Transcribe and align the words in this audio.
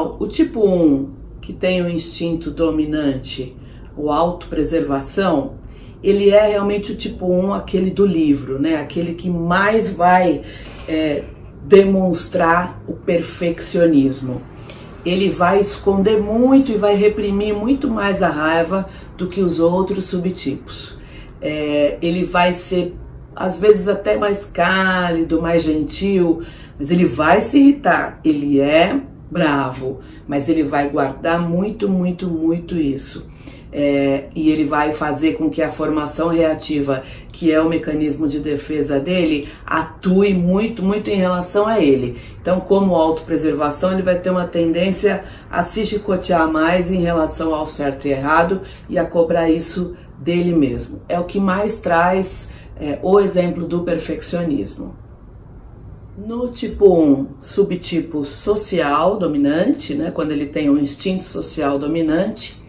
O 0.00 0.26
tipo 0.26 0.66
1, 0.66 1.10
que 1.42 1.52
tem 1.52 1.82
o 1.82 1.90
instinto 1.90 2.50
dominante, 2.50 3.54
o 3.94 4.10
autopreservação, 4.10 5.58
ele 6.02 6.30
é 6.30 6.46
realmente 6.46 6.92
o 6.92 6.96
tipo 6.96 7.30
1, 7.30 7.52
aquele 7.52 7.90
do 7.90 8.06
livro, 8.06 8.58
né? 8.58 8.76
Aquele 8.76 9.12
que 9.12 9.28
mais 9.28 9.92
vai 9.92 10.40
é, 10.88 11.24
demonstrar 11.64 12.80
o 12.88 12.94
perfeccionismo. 12.94 14.40
Ele 15.04 15.28
vai 15.28 15.60
esconder 15.60 16.18
muito 16.18 16.72
e 16.72 16.78
vai 16.78 16.94
reprimir 16.94 17.54
muito 17.54 17.86
mais 17.86 18.22
a 18.22 18.30
raiva 18.30 18.88
do 19.18 19.28
que 19.28 19.42
os 19.42 19.60
outros 19.60 20.06
subtipos. 20.06 20.96
É, 21.38 21.98
ele 22.00 22.24
vai 22.24 22.54
ser 22.54 22.96
às 23.36 23.58
vezes 23.58 23.86
até 23.88 24.16
mais 24.16 24.46
cálido, 24.46 25.42
mais 25.42 25.62
gentil, 25.62 26.40
mas 26.78 26.90
ele 26.90 27.04
vai 27.04 27.42
se 27.42 27.58
irritar. 27.58 28.18
Ele 28.24 28.58
é 28.58 29.11
bravo, 29.32 30.00
mas 30.28 30.48
ele 30.48 30.62
vai 30.62 30.90
guardar 30.90 31.40
muito, 31.40 31.88
muito, 31.88 32.28
muito 32.28 32.76
isso. 32.76 33.32
É, 33.74 34.24
e 34.34 34.50
ele 34.50 34.66
vai 34.66 34.92
fazer 34.92 35.32
com 35.32 35.48
que 35.48 35.62
a 35.62 35.72
formação 35.72 36.28
reativa, 36.28 37.02
que 37.32 37.50
é 37.50 37.58
o 37.58 37.70
mecanismo 37.70 38.28
de 38.28 38.38
defesa 38.38 39.00
dele, 39.00 39.48
atue 39.64 40.34
muito, 40.34 40.82
muito 40.82 41.08
em 41.08 41.16
relação 41.16 41.66
a 41.66 41.80
ele. 41.80 42.18
Então, 42.38 42.60
como 42.60 42.94
autopreservação, 42.94 43.90
ele 43.92 44.02
vai 44.02 44.18
ter 44.18 44.28
uma 44.28 44.46
tendência 44.46 45.24
a 45.50 45.62
se 45.62 45.86
chicotear 45.86 46.46
mais 46.52 46.90
em 46.90 47.00
relação 47.00 47.54
ao 47.54 47.64
certo 47.64 48.06
e 48.06 48.10
errado 48.10 48.60
e 48.90 48.98
a 48.98 49.06
cobrar 49.06 49.48
isso 49.48 49.96
dele 50.18 50.54
mesmo. 50.54 51.00
É 51.08 51.18
o 51.18 51.24
que 51.24 51.40
mais 51.40 51.78
traz 51.78 52.50
é, 52.78 52.98
o 53.02 53.18
exemplo 53.18 53.66
do 53.66 53.80
perfeccionismo. 53.80 54.94
No 56.16 56.48
tipo 56.48 56.94
1, 56.94 57.40
subtipo 57.40 58.22
social 58.22 59.16
dominante, 59.16 59.94
né, 59.94 60.10
quando 60.10 60.30
ele 60.30 60.44
tem 60.44 60.68
um 60.68 60.76
instinto 60.76 61.24
social 61.24 61.78
dominante, 61.78 62.60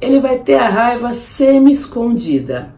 ele 0.00 0.18
vai 0.20 0.38
ter 0.38 0.54
a 0.54 0.70
raiva 0.70 1.12
semi-escondida, 1.12 2.74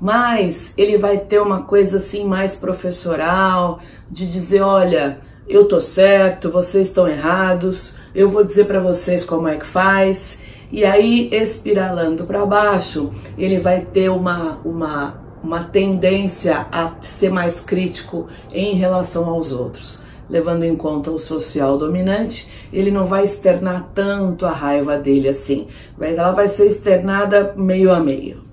mas 0.00 0.72
ele 0.76 0.98
vai 0.98 1.18
ter 1.18 1.40
uma 1.40 1.62
coisa 1.62 1.98
assim 1.98 2.24
mais 2.24 2.56
professoral, 2.56 3.78
de 4.10 4.26
dizer: 4.26 4.60
olha, 4.60 5.20
eu 5.48 5.66
tô 5.66 5.80
certo, 5.80 6.50
vocês 6.50 6.88
estão 6.88 7.06
errados, 7.06 7.94
eu 8.12 8.28
vou 8.28 8.42
dizer 8.42 8.66
para 8.66 8.80
vocês 8.80 9.24
como 9.24 9.46
é 9.46 9.56
que 9.56 9.66
faz. 9.66 10.40
E 10.70 10.84
aí, 10.84 11.30
espiralando 11.32 12.26
para 12.26 12.44
baixo, 12.44 13.12
ele 13.38 13.58
vai 13.58 13.82
ter 13.82 14.10
uma, 14.10 14.58
uma 14.64 15.27
uma 15.42 15.64
tendência 15.64 16.66
a 16.72 16.92
ser 17.00 17.30
mais 17.30 17.60
crítico 17.60 18.28
em 18.52 18.74
relação 18.74 19.28
aos 19.28 19.52
outros. 19.52 20.02
Levando 20.28 20.64
em 20.64 20.76
conta 20.76 21.10
o 21.10 21.18
social 21.18 21.78
dominante, 21.78 22.48
ele 22.72 22.90
não 22.90 23.06
vai 23.06 23.24
externar 23.24 23.90
tanto 23.94 24.44
a 24.44 24.52
raiva 24.52 24.98
dele 24.98 25.28
assim, 25.28 25.68
mas 25.96 26.18
ela 26.18 26.32
vai 26.32 26.48
ser 26.48 26.66
externada 26.66 27.54
meio 27.56 27.90
a 27.90 27.98
meio. 27.98 28.47